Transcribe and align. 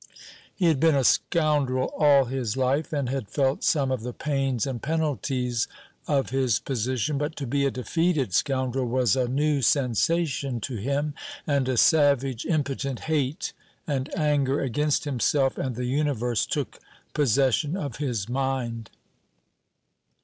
He 0.55 0.65
had 0.65 0.79
been 0.79 0.95
a 0.95 1.03
scoundrel 1.03 1.93
all 1.95 2.25
his 2.25 2.57
life, 2.57 2.91
and 2.91 3.07
had 3.07 3.27
felt 3.29 3.63
some 3.63 3.91
of 3.91 4.01
the 4.01 4.13
pains 4.13 4.65
and 4.65 4.81
penalties 4.81 5.67
of 6.07 6.31
his 6.31 6.57
position; 6.57 7.19
but 7.19 7.35
to 7.35 7.45
be 7.45 7.65
a 7.67 7.69
defeated 7.69 8.33
scoundrel 8.33 8.87
was 8.87 9.15
a 9.15 9.27
new 9.27 9.61
sensation 9.61 10.59
to 10.61 10.77
him; 10.77 11.13
and 11.45 11.69
a 11.69 11.77
savage 11.77 12.47
impotent 12.47 13.01
hate 13.01 13.53
and 13.85 14.11
anger 14.17 14.59
against 14.59 15.03
himself 15.03 15.55
and 15.55 15.75
the 15.75 15.85
universe 15.85 16.47
took 16.47 16.79
possession 17.13 17.77
of 17.77 17.97
his 17.97 18.27
mind. 18.27 18.89